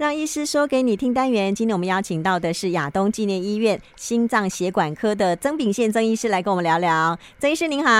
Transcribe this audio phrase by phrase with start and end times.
[0.00, 7.14] 让医师说给你听单元，今天我们邀请到的是亚东纪念医院心脏血管科的曾炳宪曾医师来跟我们聊聊。
[7.38, 7.90] 曾医师您好，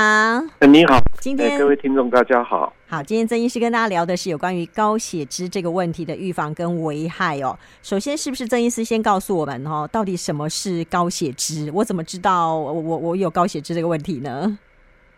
[0.66, 2.72] 你好，今天各位听众大家好。
[2.86, 7.54] 好，今天曾医师跟大家聊的是有关于高血脂这个问题的预防跟危害哦。
[7.82, 11.70] 首先，是不是曾医师先告诉我们哦，到底什么是高血脂？
[11.74, 14.58] 我怎么知道我我我有高血脂这个问题呢？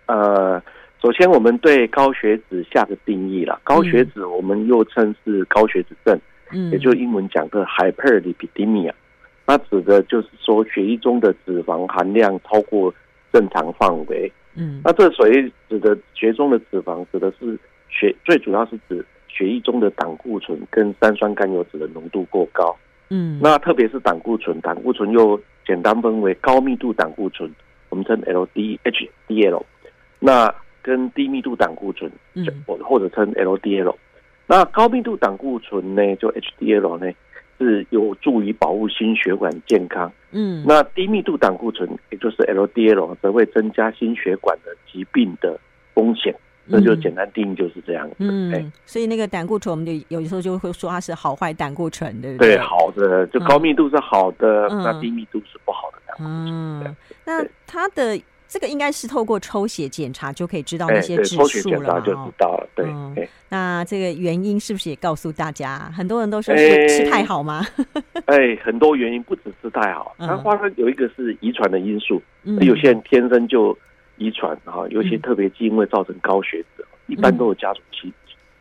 [0.06, 0.60] 呃，
[1.00, 6.20] 首先我们对高血脂下个定义了，高血脂我们又称是高血脂症。
[6.52, 8.92] 嗯，也就是英文讲的 hyperlipidemia，
[9.46, 12.92] 它指的就是说血液中的脂肪含量超过
[13.32, 14.30] 正常范围。
[14.54, 22.76] 嗯，那这所谓指的血中的脂肪，指的是血最主要是指血液中的胆固醇跟三酸甘油酯的浓度过高。
[23.08, 27.50] 嗯，那特别是胆固醇，胆固醇又简单分为高密度胆固醇，
[27.88, 29.62] 我们称 LDH、DL，
[30.18, 33.94] 那跟低密度胆固醇，嗯，或或者称 LDL。
[34.52, 37.10] 那高密度胆固醇呢，就 HDL 呢，
[37.58, 40.12] 是有助于保护心血管健康。
[40.30, 45.58] 嗯，那低密度胆固醇，也就是 LDL，则会增加心血管的疾病的
[45.94, 46.34] 风险。
[46.66, 48.16] 那、嗯、就简单定义就是这样子。
[48.18, 52.56] 嗯，欸、所以那个胆固醇，我们就有时候就会说它是好坏胆固醇，对不对？
[52.56, 56.84] 对，好的，就高密度是好的，嗯、那低密度是不好的胆固醇。
[56.84, 58.20] 嗯，那它的。
[58.52, 62.68] 这个应该是透过抽血检查就可以知道那些指数了，抽血检查就知道了。
[62.74, 63.16] 对，嗯、
[63.48, 65.90] 那这个原因是不是也告诉大家？
[65.96, 67.66] 很多人都说是吃太好吗？
[68.26, 73.74] 哎，很多原因不只是太好，它发生有一个是遗传的因素，嗯、有些人天生就
[74.18, 78.12] 遗传啊，有些特别基因会造成高血脂，嗯、一般都有家族期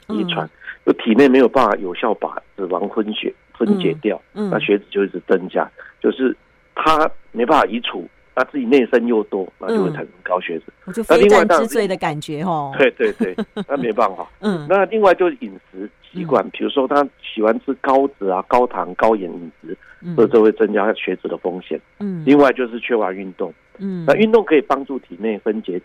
[0.08, 0.50] 遗传，
[0.86, 5.69] 就体内没有办法有效把脂肪分解分解掉，嗯嗯、那血脂就一直增加，
[6.02, 6.34] 就是
[6.75, 8.08] 它没办法移除。
[8.34, 10.66] 他自己内生又多，那就会产生高血脂。
[10.86, 12.74] 我就非战之罪的感觉哦。
[12.80, 13.36] 对对对，
[13.68, 14.28] 那没办法。
[14.40, 19.78] 嗯，那另外就是饮食习惯，比如说他喜欢吃高脂啊、高糖、高盐饮食，
[20.16, 21.80] 这就会增加血脂的风险。
[22.00, 23.54] 嗯，另外就是缺乏运动。
[23.78, 25.80] 嗯，那运动可以帮助体内分解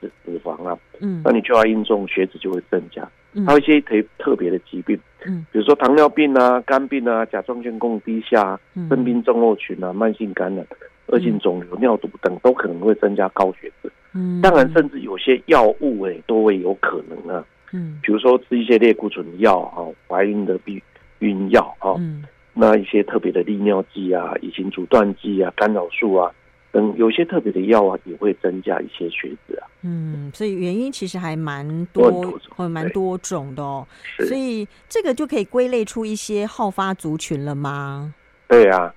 [0.00, 0.76] 脂脂肪啊。
[1.00, 3.08] 嗯，那你缺乏运动，血脂就会增加。
[3.46, 8.58] 还有一些特特别的疾病，嗯，比如说糖尿病啊、肝病啊、甲状腺功能低下、
[8.88, 10.66] 肾病症候群啊、慢性感染。
[11.10, 13.90] 恶性肿瘤、尿毒等都可能会增加高血脂。
[14.12, 17.44] 嗯，当然，甚至有些药物诶都会有可能啊。
[17.72, 19.78] 嗯，比如说吃一些类固醇药啊，
[20.08, 20.82] 怀孕的避
[21.20, 26.32] 孕药啊，嗯，那一些特别的利尿剂啊、乙型阻断剂啊、干扰素啊
[26.72, 29.68] 等，有些特别的药啊也会增加一些血脂啊。
[29.82, 32.10] 嗯，所以原因其实还蛮多，
[32.48, 33.86] 会蛮多种的哦。
[34.26, 38.12] 所以这个就可以归类出一些好发族群了吗？
[38.48, 38.92] 对啊。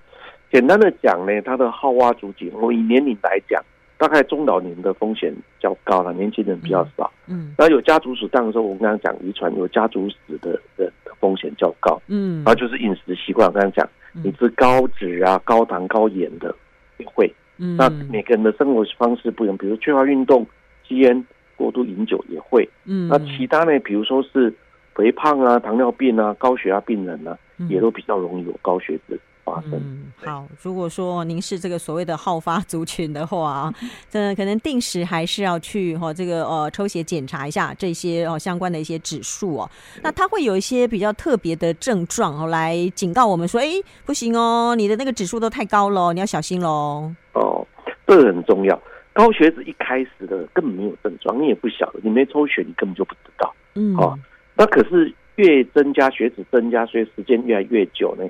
[0.54, 3.60] 简单的讲呢，它的好发族群，我以年龄来讲，
[3.98, 7.12] 大概中老年的风险较高了，年轻人比较少。
[7.26, 12.00] 嗯，那有家族史，当然说我们刚刚讲遗传有家族史的的风险较高。
[12.08, 13.90] 嗯，然后就是饮食习惯，我刚刚讲，
[14.24, 16.56] 你吃高脂啊、高糖、高盐的
[17.00, 17.34] 也会。
[17.58, 20.46] 嗯，那每个人的生活方式不一样，比如缺乏运动、
[20.88, 21.26] 吸烟、
[21.56, 22.70] 过度饮酒也会。
[22.86, 24.54] 嗯，那其他呢，比如说是
[24.94, 27.36] 肥胖啊、糖尿病啊、高血压病人啊，
[27.70, 29.20] 也都比较容易有高血脂。
[29.46, 30.48] 嗯，好。
[30.62, 33.72] 如果说您是这个所谓的好发族群的话，
[34.10, 39.70] 这可能定时还是要去哈这个呃抽血检查一下这些哦相关的一些指数哦。
[40.02, 43.68] 那它会有一些比较特别的症状哦，来警告我们说，哎，
[44.06, 47.12] 不行哦，你的那个指数都太高了，你要小心喽。
[47.34, 47.68] 哦，
[48.08, 48.82] 这个很重要。
[49.12, 53.54] 高血脂一开始的根本没有症状，你也不晓得，你没抽血，你根本就不知道。
[53.76, 54.18] 嗯，哦，
[54.56, 58.24] 那可是越增加血脂增加，所以时间越来越久呢。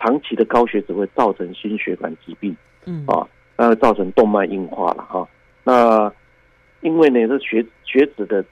[0.00, 3.26] 长期的高血脂会造成心血管疾病，嗯啊，
[3.56, 5.28] 那会造成动脉硬化了哈。
[5.64, 6.12] 那
[6.80, 8.44] 因为呢，这血血脂的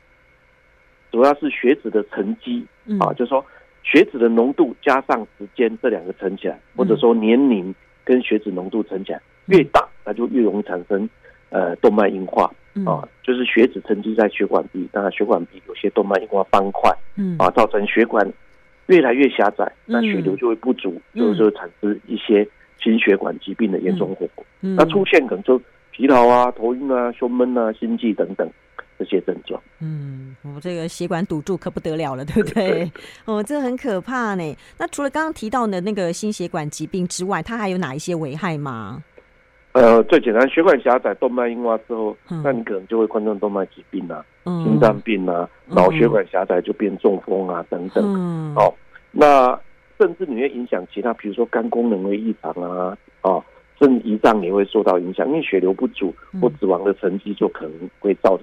[1.12, 2.66] 主要是血脂的沉积
[2.98, 3.44] 啊，就是说
[3.84, 7.74] 血脂的浓度加上时间这两个乘起来，或者说年龄
[8.04, 11.08] 跟血脂浓度乘起来越大，那就越容易产生
[11.50, 12.50] 呃动脉硬化
[12.84, 13.06] 啊。
[13.22, 18.28] 就是血脂沉积在血管壁，当然血管壁有些动脉硬化斑块，嗯啊，造成血管。
[18.86, 22.46] 越来越狭窄，那血流就会不足，就就产生一些
[22.82, 24.44] 心血管疾病的严重后果。
[24.60, 25.60] 那出现可能就
[25.90, 28.48] 疲劳啊、头晕啊、胸闷啊、心悸等等
[28.98, 29.60] 这些症状。
[29.80, 32.68] 嗯，我这个血管堵住可不得了了，对不对？
[32.70, 32.92] 对
[33.24, 34.56] 哦，这很可怕呢。
[34.78, 39.02] 那除了刚刚提到的那个心血管疾病之外，它还有哪一些危害吗？
[39.76, 44.24] 呃，最简单，血管狭窄、动脉硬化之后，那你可能就会冠状动脉疾病啊。
[44.44, 48.02] 心脏病啊，脑血管狭窄就变中风啊，等等。
[48.06, 48.72] 嗯，哦，
[49.12, 49.58] 那
[49.98, 53.44] 甚至你会影响其他，比如说肝功能会异常啊，哦，
[53.78, 58.38] 甚至胰脏也会受到影响，因为血流不足或死亡的沉积就可能会造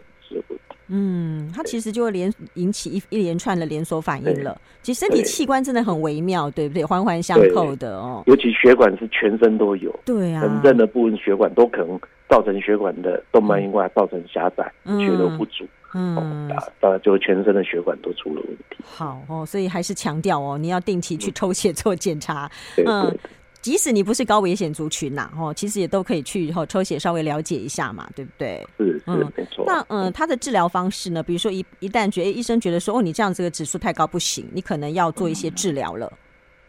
[0.88, 4.60] 嗯，它其实就会连引起一一连串的连锁反应了。
[4.82, 6.84] 其实身体器官真的很微妙，对不对？
[6.84, 8.22] 环环相扣的哦。
[8.28, 12.00] 尤其血管是全身都有，对啊，很正的部分血管都可能
[12.30, 15.66] 造成血管的动脉硬化，造成狭窄、血流不足。
[15.96, 18.84] 嗯，当然就全身的血管都出了问题。
[18.84, 22.52] 好哦，所以还是强调哦，你要定期去抽血做检查。
[22.86, 23.18] 嗯。
[23.64, 28.68] 即使你不是高危险族群呐，哦，其实也都可以去后抽血稍微了解一下嘛，对不对？
[28.78, 29.64] 是是，嗯，没错。
[29.66, 31.24] 那嗯，他的治疗方式呢？
[31.24, 36.12] 比如说一一旦觉得医生觉得说哦，你这样这个指数太高不行，你可能要做一些治疗了。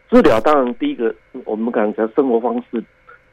[0.09, 1.13] 治疗当然第一个，
[1.43, 2.81] 我们刚才生活方式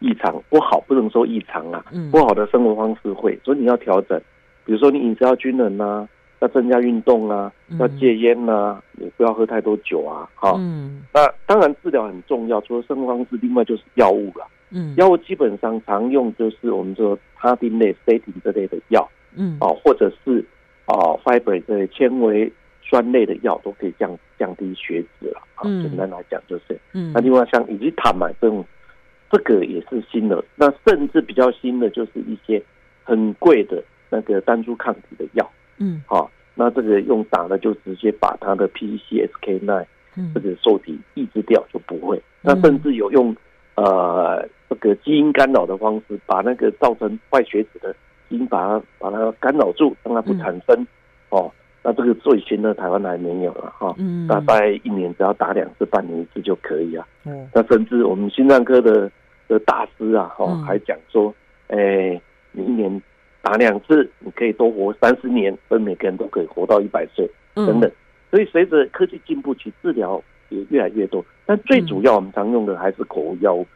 [0.01, 4.21] 异常不好，不能说异常啊，嗯，不好的生活方式会，所以你要调整。
[4.65, 6.09] 比如说你饮食要均衡呐。
[6.43, 10.29] 要增加运动啊，要戒烟呐、啊，也、嗯、不要喝太多酒啊。
[10.35, 14.45] 好、嗯，那当然治疗很重要，除了生活方式，另外就是药物了。
[14.71, 19.09] 嗯，药物基本上常用就是我们说他汀类、statin 这类的药。
[19.37, 20.45] 嗯，哦，或者是
[20.87, 22.53] 哦 fiber 这类纤维
[22.83, 25.41] 酸类的药都可以降降低血脂了。
[25.55, 26.77] 啊，简单来讲就是。
[26.93, 28.65] 嗯，那另外像以及坦买这种，
[29.31, 30.45] 这个也是新的。
[30.57, 32.61] 那甚至比较新的就是一些
[33.05, 33.81] 很贵的
[34.11, 35.49] 那个单株抗体的药。
[35.83, 39.85] 嗯，好，那这个用打的就直接把它的 PCSK9
[40.33, 42.23] 这个受体抑制掉，就不会。
[42.41, 43.35] 那甚至有用
[43.75, 47.93] 呃这个基因干扰的方式，把那个造成坏血脂的
[48.29, 50.87] 基因把它把它干扰住，让它不产生。
[51.31, 51.51] 哦，
[51.83, 57.05] 那这个最新的台湾还没有了哈，嗯大概一年只要打两次，半年一次就可以啊。
[57.25, 59.11] 嗯，那甚至我们心脏科的
[59.49, 61.35] 的大师啊，哈，还讲说，
[61.67, 62.21] 哎，
[62.53, 63.03] 你一年。
[63.43, 67.91] 打两次，你可以多活三十年，所以每个人都可以活到一百岁，等等。
[68.31, 71.25] 所以随着科技进步，其治疗也越来越多。
[71.45, 73.67] 但最主要，我们常用的还是口服药物。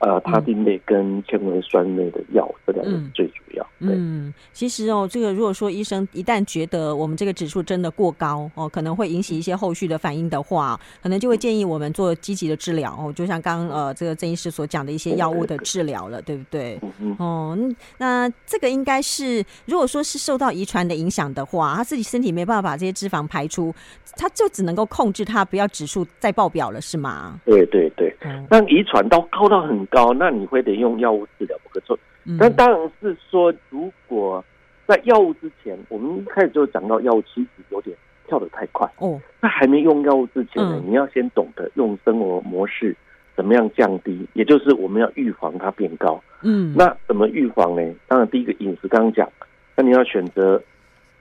[0.00, 3.66] 呃，他汀类跟纤维酸类的药，这两个是最主要。
[3.80, 16.80] 嗯，其实哦，这个如果说医生一旦觉得我们这个指数真的过高哦，可能会引起一些后续的反应的话，可能就会建议我们做积极的治疗哦，就像刚呃这个郑医师所讲的一些药物的治疗了，对不对？
[17.18, 17.58] 哦，
[17.98, 23.74] 那这个应该是，如果说是受到遗传的影响的话，他自己身体没办法把这些脂肪排出，
[24.16, 27.38] 他就只能够控制他不要指数再爆表了，是吗？
[27.44, 28.14] 对对对，
[28.48, 29.86] 那遗传到高到很。
[29.90, 31.98] 高，那你会得用药物治疗不可错。
[32.38, 34.44] 但当然是说，如果
[34.86, 37.96] 在药物之前，我们一开始就讲到药物其实有点
[38.26, 39.20] 跳得太快哦。
[39.40, 42.94] 在还没用药物之前呢，你要先懂得用生活模式
[43.34, 46.22] 怎么样降低，也就是我们要预防它变高。
[46.42, 47.94] 嗯，那怎么预防呢？
[48.06, 49.28] 当然第一个饮食刚刚讲，
[49.74, 50.62] 那你要选择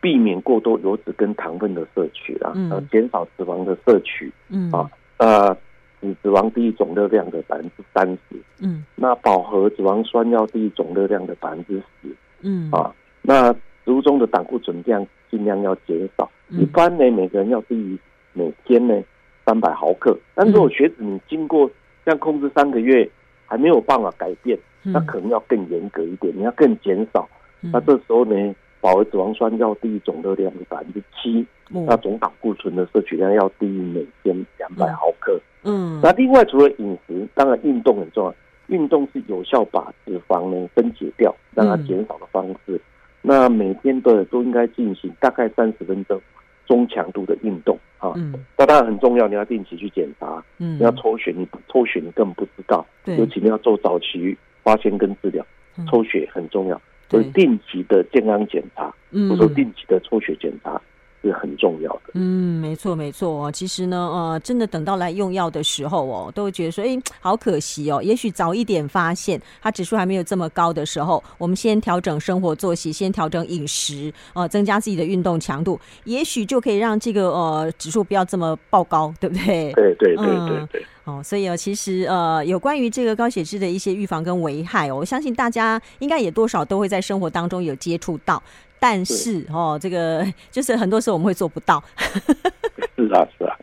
[0.01, 4.31] 避免过多油脂跟糖分的摄取啦，嗯，减少脂肪的摄取。
[4.49, 5.57] 嗯啊呃。
[6.01, 12.69] 脂脂肪低于总热量的百分之三十，嗯，那饱和脂肪酸要低于总热量的百分之十，嗯。
[12.71, 13.53] 啊，那
[13.85, 17.97] 食物中的胆固醇量尽量要减少，嗯、一般呢每个人要低于
[18.33, 19.01] 每天呢
[19.45, 21.69] 三百毫克，但如果血脂你经过
[22.05, 23.09] 这样控制三个月
[23.45, 27.27] 还没有办法改变，嗯、那可能要更严格一点，你要更减少，
[27.61, 35.39] 嗯、那这时候呢饱和脂肪酸要低于总热量的百分之七，嗯、那总胆固醇的摄取量要低于每天两百毫克。
[35.63, 38.35] 嗯嗯，那另外除了饮食，当然运动很重要。
[38.67, 42.75] 运动是有效把脂肪呢分解掉，让它减少的方式。
[42.75, 42.79] 嗯、
[43.23, 46.21] 那每天的都应该进行大概三十分钟
[46.67, 48.13] 中强度的运动啊。
[48.15, 50.43] 嗯，那当然很重要，你要定期去检查。
[50.59, 52.85] 嗯，你要抽血，你抽血你根本不知道。
[53.03, 55.43] 对，尤其你要做早期发现跟治疗，
[55.89, 56.79] 抽血很重要。
[57.09, 60.79] 所以定期的健康检查，或者说定期的抽血检查。
[61.21, 62.01] 是很重要的。
[62.13, 63.51] 嗯，没错，没错哦。
[63.51, 68.01] 其实呢，呃，真的等到来用药的时候哦，都会觉得说，哎、欸，好可惜哦。
[68.01, 79.71] 也许早一点发现，它指数还没有这么高的时候，我们先调整生活作息，先调整饮食，呃，增加自己的运动强度，也许就可以让这个呃指数不要这么爆高，对不对？
[79.73, 80.85] 对对对对对，对。
[81.05, 88.41] 哦，所以哦，其实呃，有关于这个高血脂的一些预防跟危害哦，我相信大家应该也多少都会在生活当中有接触到。
[88.79, 91.83] 但是哦，这个 就是很多时候我们会做不到。
[93.07, 93.55] 是啊，是啊。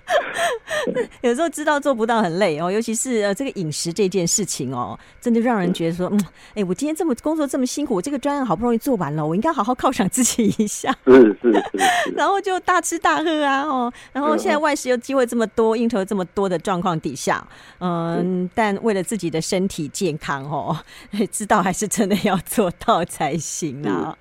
[1.23, 6.21] 有时候知道做不到很累哦，尤其是呃这个饮食这件事情哦，真的让人觉得说，嗯，
[6.55, 10.95] 哎，我今天这么工作这么辛苦，我这个专案好不容易做完了，我应该好好犒赏自己一下。
[11.05, 12.13] 是是是。
[12.15, 17.45] 然后就大吃大喝啊，哦，然后现在外食又机会这么多，应酬这么多的状况底下，
[17.81, 20.77] 嗯，但为了自己的身体健康哦，
[21.33, 24.17] 知道还是真的要做到才行啊，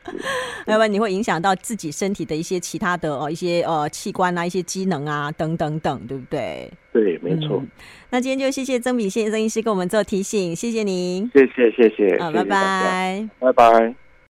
[0.65, 6.72] 要不然你会影响到自己身体的一些其他的哦一些呃器官啊一些机能啊等等等，对不对？
[6.92, 7.68] 对，没错、嗯。
[8.10, 11.30] 那今天就谢谢曾秉宪曾医师给我们做提醒，谢谢您。
[11.34, 14.05] 谢谢谢谢，好，拜拜，拜拜。